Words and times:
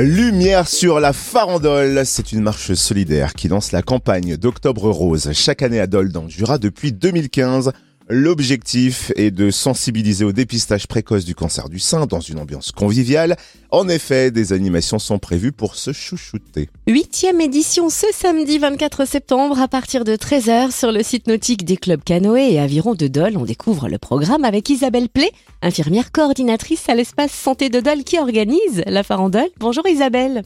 Lumière 0.00 0.68
sur 0.68 1.00
la 1.00 1.12
farandole, 1.12 2.02
c'est 2.04 2.30
une 2.30 2.40
marche 2.40 2.72
solidaire 2.74 3.34
qui 3.34 3.48
lance 3.48 3.72
la 3.72 3.82
campagne 3.82 4.36
d'Octobre 4.36 4.88
Rose 4.90 5.32
chaque 5.32 5.60
année 5.60 5.80
à 5.80 5.88
Dole 5.88 6.12
dans 6.12 6.22
le 6.22 6.28
Jura 6.28 6.58
depuis 6.58 6.92
2015. 6.92 7.72
L'objectif 8.10 9.12
est 9.16 9.30
de 9.30 9.50
sensibiliser 9.50 10.24
au 10.24 10.32
dépistage 10.32 10.86
précoce 10.86 11.26
du 11.26 11.34
cancer 11.34 11.68
du 11.68 11.78
sein 11.78 12.06
dans 12.06 12.20
une 12.20 12.38
ambiance 12.38 12.72
conviviale. 12.72 13.36
En 13.70 13.86
effet, 13.86 14.30
des 14.30 14.54
animations 14.54 14.98
sont 14.98 15.18
prévues 15.18 15.52
pour 15.52 15.74
se 15.74 15.92
chouchouter. 15.92 16.70
Huitième 16.86 17.42
édition 17.42 17.90
ce 17.90 18.06
samedi 18.12 18.56
24 18.56 19.06
septembre 19.06 19.60
à 19.60 19.68
partir 19.68 20.04
de 20.04 20.12
13h 20.12 20.70
sur 20.70 20.90
le 20.90 21.02
site 21.02 21.26
nautique 21.26 21.66
des 21.66 21.76
clubs 21.76 22.02
canoë 22.02 22.54
et 22.54 22.58
aviron 22.58 22.94
de 22.94 23.08
Dole. 23.08 23.36
On 23.36 23.44
découvre 23.44 23.90
le 23.90 23.98
programme 23.98 24.46
avec 24.46 24.70
Isabelle 24.70 25.10
Play, 25.10 25.30
infirmière 25.60 26.10
coordinatrice 26.10 26.88
à 26.88 26.94
l'espace 26.94 27.32
santé 27.32 27.68
de 27.68 27.80
Dole 27.80 28.04
qui 28.04 28.18
organise 28.18 28.84
la 28.86 29.02
farandole. 29.02 29.48
Bonjour 29.58 29.86
Isabelle. 29.86 30.44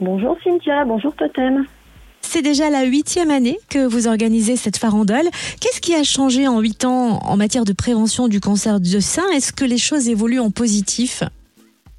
Bonjour 0.00 0.36
Cynthia, 0.42 0.84
bonjour 0.84 1.14
Totem. 1.14 1.64
C'est 2.30 2.42
déjà 2.42 2.68
la 2.68 2.84
huitième 2.84 3.30
année 3.30 3.56
que 3.70 3.86
vous 3.86 4.06
organisez 4.06 4.56
cette 4.56 4.76
farandole. 4.76 5.24
Qu'est-ce 5.62 5.80
qui 5.80 5.94
a 5.94 6.02
changé 6.02 6.46
en 6.46 6.60
huit 6.60 6.84
ans 6.84 7.20
en 7.24 7.38
matière 7.38 7.64
de 7.64 7.72
prévention 7.72 8.28
du 8.28 8.38
cancer 8.38 8.80
du 8.80 9.00
sein? 9.00 9.22
Est-ce 9.34 9.50
que 9.50 9.64
les 9.64 9.78
choses 9.78 10.10
évoluent 10.10 10.38
en 10.38 10.50
positif? 10.50 11.22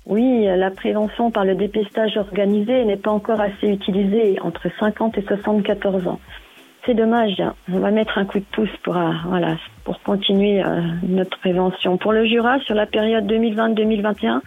Oui, 0.05 0.45
la 0.45 0.69
prévention 0.69 1.31
par 1.31 1.45
le 1.45 1.55
dépistage 1.55 2.15
organisé 2.15 2.85
n'est 2.85 2.95
pas 2.95 3.09
encore 3.09 3.41
assez 3.41 3.69
utilisée 3.69 4.37
entre 4.43 4.67
50 4.79 5.17
et 5.17 5.23
74 5.23 6.05
ans. 6.05 6.19
C'est 6.85 6.93
dommage. 6.93 7.41
On 7.73 7.79
va 7.79 7.89
mettre 7.89 8.19
un 8.19 8.25
coup 8.25 8.37
de 8.37 8.45
pouce 8.51 8.69
pour, 8.83 8.97
euh, 8.97 9.55
continuer 10.05 10.63
euh, 10.63 10.81
notre 11.07 11.39
prévention. 11.39 11.97
Pour 11.97 12.13
le 12.13 12.25
Jura, 12.25 12.59
sur 12.59 12.75
la 12.75 12.85
période 12.85 13.25
2020-2021, 13.25 14.41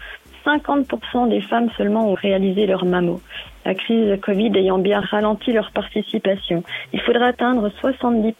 50% 0.45 1.29
des 1.29 1.41
femmes 1.41 1.71
seulement 1.77 2.11
ont 2.11 2.15
réalisé 2.15 2.67
leur 2.67 2.85
mammo. 2.85 3.21
La 3.65 3.75
crise 3.75 4.19
Covid 4.21 4.53
ayant 4.57 4.79
bien 4.79 5.01
ralenti 5.01 5.53
leur 5.53 5.71
participation. 5.71 6.63
Il 6.93 7.01
faudra 7.01 7.27
atteindre 7.27 7.71
70% 7.83 8.35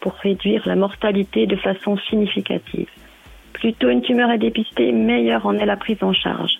pour 0.00 0.12
réduire 0.14 0.62
la 0.66 0.76
mortalité 0.76 1.46
de 1.46 1.56
façon 1.56 1.96
significative. 2.10 2.88
Plus 3.52 3.72
tôt 3.72 3.88
une 3.88 4.02
tumeur 4.02 4.30
est 4.30 4.38
dépistée, 4.38 4.92
meilleure 4.92 5.46
en 5.46 5.54
est 5.54 5.66
la 5.66 5.76
prise 5.76 6.02
en 6.02 6.12
charge. 6.12 6.52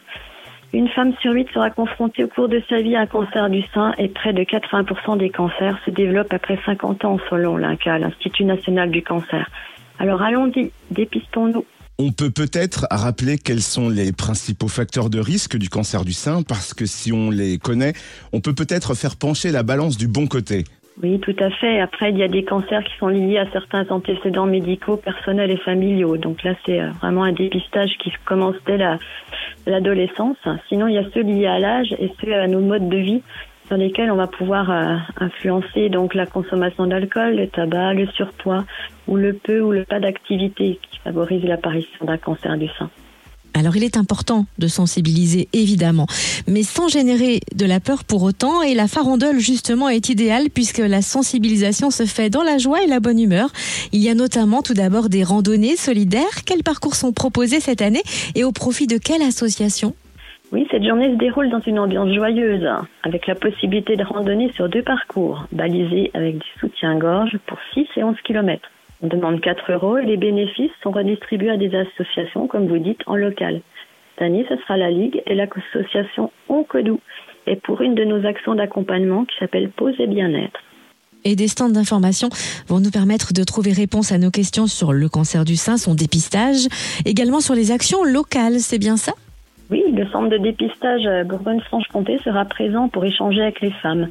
Une 0.74 0.88
femme 0.88 1.14
sur 1.20 1.32
huit 1.32 1.48
sera 1.54 1.70
confrontée 1.70 2.24
au 2.24 2.28
cours 2.28 2.48
de 2.48 2.62
sa 2.68 2.82
vie 2.82 2.94
à 2.94 3.00
un 3.00 3.06
cancer 3.06 3.48
du 3.48 3.62
sein 3.74 3.94
et 3.96 4.08
près 4.08 4.34
de 4.34 4.42
80% 4.42 5.16
des 5.16 5.30
cancers 5.30 5.78
se 5.86 5.90
développent 5.90 6.32
après 6.32 6.58
50 6.66 7.04
ans 7.06 7.18
selon 7.30 7.56
l'INCA, 7.56 7.98
l'Institut 7.98 8.44
national 8.44 8.90
du 8.90 9.02
cancer. 9.02 9.48
Alors 9.98 10.22
allons-y, 10.22 10.70
dépistons-nous. 10.90 11.64
On 12.00 12.12
peut 12.12 12.30
peut-être 12.30 12.86
rappeler 12.92 13.38
quels 13.38 13.60
sont 13.60 13.88
les 13.88 14.12
principaux 14.12 14.68
facteurs 14.68 15.10
de 15.10 15.18
risque 15.18 15.56
du 15.56 15.68
cancer 15.68 16.04
du 16.04 16.12
sein, 16.12 16.44
parce 16.44 16.72
que 16.72 16.86
si 16.86 17.12
on 17.12 17.28
les 17.28 17.58
connaît, 17.58 17.92
on 18.32 18.40
peut 18.40 18.54
peut-être 18.54 18.94
faire 18.94 19.16
pencher 19.16 19.50
la 19.50 19.64
balance 19.64 19.96
du 19.96 20.06
bon 20.06 20.28
côté. 20.28 20.62
Oui, 21.02 21.18
tout 21.18 21.34
à 21.40 21.50
fait. 21.50 21.80
Après, 21.80 22.12
il 22.12 22.18
y 22.18 22.22
a 22.22 22.28
des 22.28 22.44
cancers 22.44 22.84
qui 22.84 22.96
sont 23.00 23.08
liés 23.08 23.38
à 23.38 23.50
certains 23.50 23.84
antécédents 23.90 24.46
médicaux, 24.46 24.96
personnels 24.96 25.50
et 25.50 25.56
familiaux. 25.56 26.16
Donc 26.16 26.44
là, 26.44 26.54
c'est 26.64 26.80
euh, 26.80 26.90
vraiment 27.00 27.24
un 27.24 27.32
dépistage 27.32 27.90
qui 27.98 28.12
commence 28.24 28.54
dès 28.64 28.78
l'adolescence. 29.66 30.36
Sinon, 30.68 30.86
il 30.86 30.94
y 30.94 30.98
a 30.98 31.10
ceux 31.12 31.22
liés 31.22 31.46
à 31.46 31.58
l'âge 31.58 31.92
et 31.98 32.12
ceux 32.20 32.32
à 32.32 32.46
nos 32.46 32.60
modes 32.60 32.88
de 32.88 32.96
vie 32.96 33.22
sur 33.68 33.76
lesquels 33.76 34.10
on 34.10 34.16
va 34.16 34.26
pouvoir 34.26 34.70
euh, 34.70 34.96
influencer 35.18 35.90
donc 35.90 36.14
la 36.14 36.26
consommation 36.26 36.86
d'alcool, 36.86 37.36
le 37.36 37.48
tabac, 37.48 37.94
le 37.94 38.06
surpoids 38.08 38.64
ou 39.06 39.16
le 39.16 39.34
peu 39.34 39.60
ou 39.60 39.72
le 39.72 39.84
pas 39.84 40.00
d'activité 40.00 40.80
qui 40.90 40.98
favorise 41.04 41.44
l'apparition 41.44 42.04
d'un 42.04 42.18
cancer 42.18 42.56
du 42.56 42.68
sein. 42.78 42.90
Alors 43.54 43.76
il 43.76 43.82
est 43.82 43.96
important 43.96 44.46
de 44.58 44.68
sensibiliser 44.68 45.48
évidemment, 45.52 46.06
mais 46.46 46.62
sans 46.62 46.88
générer 46.88 47.40
de 47.54 47.66
la 47.66 47.80
peur 47.80 48.04
pour 48.04 48.22
autant. 48.22 48.62
Et 48.62 48.74
la 48.74 48.86
farandole 48.86 49.40
justement 49.40 49.88
est 49.88 50.08
idéale 50.08 50.48
puisque 50.52 50.78
la 50.78 51.02
sensibilisation 51.02 51.90
se 51.90 52.06
fait 52.06 52.30
dans 52.30 52.42
la 52.42 52.58
joie 52.58 52.82
et 52.82 52.86
la 52.86 53.00
bonne 53.00 53.18
humeur. 53.18 53.50
Il 53.92 54.00
y 54.00 54.10
a 54.10 54.14
notamment 54.14 54.62
tout 54.62 54.74
d'abord 54.74 55.08
des 55.08 55.24
randonnées 55.24 55.76
solidaires. 55.76 56.44
Quels 56.46 56.62
parcours 56.62 56.94
sont 56.94 57.12
proposés 57.12 57.60
cette 57.60 57.82
année 57.82 58.02
et 58.34 58.44
au 58.44 58.52
profit 58.52 58.86
de 58.86 58.96
quelle 58.96 59.22
association? 59.22 59.94
Oui, 60.50 60.66
cette 60.70 60.84
journée 60.84 61.10
se 61.10 61.16
déroule 61.16 61.50
dans 61.50 61.60
une 61.60 61.78
ambiance 61.78 62.12
joyeuse, 62.14 62.66
avec 63.02 63.26
la 63.26 63.34
possibilité 63.34 63.96
de 63.96 64.04
randonner 64.04 64.50
sur 64.52 64.68
deux 64.68 64.82
parcours, 64.82 65.46
balisés 65.52 66.10
avec 66.14 66.38
du 66.38 66.48
soutien-gorge 66.58 67.38
pour 67.46 67.58
6 67.74 67.86
et 67.96 68.04
11 68.04 68.16
km. 68.24 68.68
On 69.02 69.08
demande 69.08 69.40
4 69.40 69.72
euros 69.72 69.98
et 69.98 70.06
les 70.06 70.16
bénéfices 70.16 70.72
sont 70.82 70.90
redistribués 70.90 71.50
à 71.50 71.56
des 71.56 71.74
associations, 71.74 72.46
comme 72.46 72.66
vous 72.66 72.78
dites, 72.78 73.02
en 73.06 73.14
local. 73.14 73.60
Cette 74.14 74.22
année, 74.22 74.46
ce 74.48 74.56
sera 74.56 74.76
la 74.76 74.90
Ligue 74.90 75.22
et 75.26 75.34
l'association 75.34 76.32
Oncodou, 76.48 76.98
et 77.46 77.56
pour 77.56 77.82
une 77.82 77.94
de 77.94 78.04
nos 78.04 78.26
actions 78.26 78.54
d'accompagnement 78.54 79.24
qui 79.26 79.36
s'appelle 79.38 79.68
Pause 79.68 79.94
et 79.98 80.06
Bien-être. 80.06 80.60
Et 81.24 81.36
des 81.36 81.48
stands 81.48 81.68
d'information 81.68 82.30
vont 82.68 82.80
nous 82.80 82.90
permettre 82.90 83.32
de 83.32 83.44
trouver 83.44 83.72
réponse 83.72 84.12
à 84.12 84.18
nos 84.18 84.30
questions 84.30 84.66
sur 84.66 84.92
le 84.92 85.08
cancer 85.08 85.44
du 85.44 85.56
sein, 85.56 85.76
son 85.76 85.94
dépistage, 85.94 86.68
également 87.04 87.40
sur 87.40 87.54
les 87.54 87.70
actions 87.70 88.02
locales, 88.02 88.60
c'est 88.60 88.78
bien 88.78 88.96
ça? 88.96 89.12
Oui, 89.70 89.84
le 89.92 90.06
centre 90.06 90.28
de 90.28 90.38
dépistage 90.38 91.26
Bourgogne-Franche-Comté 91.26 92.18
sera 92.24 92.44
présent 92.44 92.88
pour 92.88 93.04
échanger 93.04 93.42
avec 93.42 93.60
les 93.60 93.70
femmes. 93.70 94.08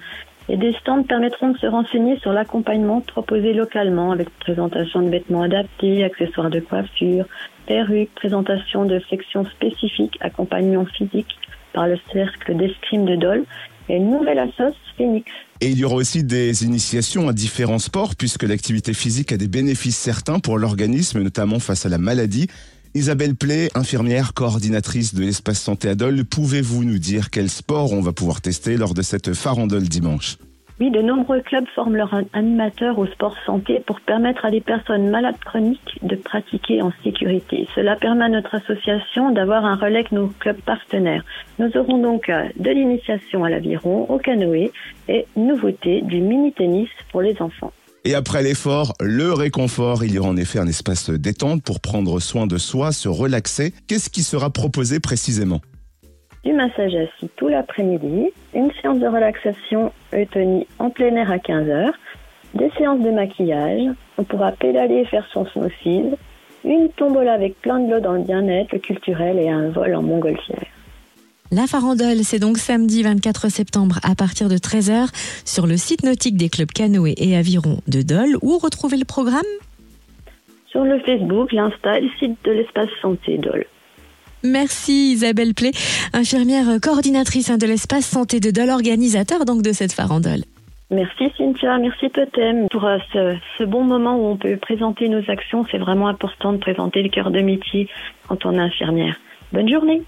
Et 0.49 0.55
des 0.55 0.73
stands 0.73 1.03
permettront 1.03 1.49
de 1.49 1.57
se 1.57 1.65
renseigner 1.65 2.17
sur 2.19 2.31
l'accompagnement 2.31 3.01
proposé 3.01 3.53
localement 3.53 4.11
avec 4.11 4.29
présentation 4.39 5.01
de 5.01 5.09
vêtements 5.09 5.41
adaptés, 5.41 6.05
accessoires 6.05 6.49
de 6.49 6.61
coiffure, 6.61 7.25
perruques, 7.65 8.13
présentation 8.15 8.85
de 8.85 9.01
sections 9.09 9.45
spécifiques, 9.45 10.17
accompagnement 10.21 10.85
physique 10.85 11.37
par 11.73 11.87
le 11.87 11.97
cercle 12.13 12.55
d'escrime 12.55 13.05
de 13.05 13.15
Dole 13.15 13.43
et 13.89 13.97
une 13.97 14.09
nouvelle 14.09 14.39
assoce 14.39 14.75
Phoenix. 14.97 15.29
Et 15.59 15.69
il 15.69 15.77
y 15.79 15.83
aura 15.83 15.95
aussi 15.95 16.23
des 16.23 16.63
initiations 16.63 17.27
à 17.27 17.33
différents 17.33 17.79
sports 17.79 18.15
puisque 18.15 18.43
l'activité 18.43 18.93
physique 18.93 19.31
a 19.31 19.37
des 19.37 19.47
bénéfices 19.47 19.97
certains 19.97 20.39
pour 20.39 20.57
l'organisme, 20.57 21.21
notamment 21.21 21.59
face 21.59 21.85
à 21.85 21.89
la 21.89 21.97
maladie. 21.97 22.47
Isabelle 22.93 23.35
Play, 23.35 23.69
infirmière 23.75 24.33
coordinatrice 24.33 25.13
de 25.13 25.21
l'espace 25.21 25.61
santé 25.61 25.89
Adol, 25.89 26.25
pouvez-vous 26.25 26.83
nous 26.83 26.99
dire 26.99 27.29
quel 27.29 27.49
sport 27.49 27.93
on 27.93 28.01
va 28.01 28.11
pouvoir 28.11 28.41
tester 28.41 28.77
lors 28.77 28.93
de 28.93 29.01
cette 29.01 29.33
farandole 29.33 29.87
dimanche? 29.87 30.37
Oui, 30.79 30.91
de 30.91 31.01
nombreux 31.01 31.41
clubs 31.41 31.65
forment 31.73 31.95
leurs 31.95 32.13
animateurs 32.33 32.99
au 32.99 33.07
sport 33.07 33.35
santé 33.47 33.81
pour 33.87 33.99
permettre 33.99 34.45
à 34.45 34.51
des 34.51 34.61
personnes 34.61 35.09
malades 35.09 35.39
chroniques 35.43 35.97
de 36.03 36.15
pratiquer 36.15 36.83
en 36.83 36.91
sécurité. 37.03 37.67
Cela 37.73 37.95
permet 37.95 38.25
à 38.25 38.29
notre 38.29 38.53
association 38.53 39.31
d'avoir 39.31 39.65
un 39.65 39.75
relais 39.75 39.97
avec 39.97 40.11
nos 40.11 40.27
clubs 40.27 40.61
partenaires. 40.61 41.25
Nous 41.57 41.75
aurons 41.75 41.97
donc 41.97 42.29
euh, 42.29 42.43
de 42.57 42.69
l'initiation 42.69 43.43
à 43.43 43.49
l'aviron, 43.49 44.05
au 44.07 44.19
canoë 44.19 44.71
et 45.09 45.25
nouveauté 45.35 46.01
du 46.01 46.21
mini-tennis 46.21 46.89
pour 47.11 47.21
les 47.21 47.41
enfants. 47.41 47.73
Et 48.07 48.15
après 48.15 48.41
l'effort, 48.41 48.93
le 49.01 49.33
réconfort, 49.33 50.05
il 50.05 50.13
y 50.13 50.17
aura 50.17 50.29
en 50.29 50.37
effet 50.37 50.59
un 50.59 50.67
espace 50.67 51.09
détente 51.09 51.61
pour 51.61 51.81
prendre 51.81 52.21
soin 52.21 52.47
de 52.47 52.57
soi, 52.57 52.93
se 52.93 53.09
relaxer. 53.09 53.73
Qu'est-ce 53.85 54.09
qui 54.09 54.23
sera 54.23 54.49
proposé 54.49 55.01
précisément? 55.01 55.59
Du 56.45 56.53
massage 56.53 56.95
assis 56.95 57.29
tout 57.35 57.49
l'après-midi, 57.49 58.29
une 58.53 58.71
séance 58.81 58.99
de 58.99 59.07
relaxation 59.07 59.91
eutonie 60.13 60.65
en 60.79 60.89
plein 60.89 61.17
air 61.17 61.29
à 61.29 61.35
15h, 61.35 61.91
des 62.53 62.71
séances 62.77 63.01
de 63.01 63.11
maquillage, 63.11 63.93
on 64.17 64.23
pourra 64.23 64.53
pédaler 64.53 64.99
et 64.99 65.05
faire 65.05 65.27
son 65.33 65.45
smoothie, 65.45 66.05
une 66.63 66.87
tombola 66.95 67.33
avec 67.33 67.59
plein 67.59 67.81
de 67.81 67.91
l'eau 67.91 67.99
dans 67.99 68.13
le 68.13 68.23
bien-être, 68.23 68.71
le 68.71 68.79
culturel 68.79 69.37
et 69.37 69.49
un 69.49 69.67
vol 69.67 69.93
en 69.93 70.01
montgolfière. 70.01 70.76
La 71.49 71.65
farandole, 71.65 72.25
c'est 72.25 72.39
donc 72.39 72.57
samedi 72.57 73.03
24 73.03 73.49
septembre 73.49 73.99
à 74.03 74.15
partir 74.15 74.49
de 74.49 74.57
13h 74.57 75.07
sur 75.45 75.65
le 75.65 75.77
site 75.77 76.03
nautique 76.03 76.35
des 76.35 76.49
clubs 76.49 76.69
canoë 76.69 77.13
et 77.15 77.37
aviron 77.37 77.79
de 77.87 78.01
Dole. 78.01 78.35
Où 78.41 78.57
retrouver 78.57 78.97
le 78.97 79.05
programme? 79.05 79.39
Sur 80.69 80.83
le 80.83 80.99
Facebook, 80.99 81.53
l'Insta 81.53 81.99
et 81.99 82.01
le 82.01 82.09
site 82.19 82.37
de 82.43 82.51
l'espace 82.51 82.89
santé 83.01 83.37
Dole. 83.37 83.65
Merci 84.43 85.13
Isabelle 85.13 85.53
Play, 85.53 85.71
infirmière 86.11 86.65
coordinatrice 86.81 87.49
de 87.49 87.65
l'espace 87.65 88.05
santé 88.05 88.41
de 88.41 88.51
Dole, 88.51 88.69
organisateur 88.69 89.45
donc 89.45 89.61
de 89.61 89.71
cette 89.71 89.93
farandole. 89.93 90.41
Merci 90.91 91.31
Cynthia, 91.37 91.77
merci 91.77 92.09
Totem 92.09 92.67
pour 92.69 92.83
euh, 92.83 92.97
ce, 93.13 93.35
ce, 93.57 93.63
bon 93.63 93.83
moment 93.83 94.17
où 94.17 94.25
on 94.27 94.37
peut 94.37 94.57
présenter 94.57 95.07
nos 95.07 95.23
actions. 95.29 95.65
C'est 95.71 95.77
vraiment 95.77 96.09
important 96.09 96.51
de 96.51 96.57
présenter 96.57 97.03
le 97.03 97.09
cœur 97.09 97.31
de 97.31 97.39
métier 97.39 97.87
quand 98.27 98.45
on 98.45 98.53
est 98.53 98.59
infirmière. 98.59 99.15
Bonne 99.53 99.69
journée. 99.69 100.01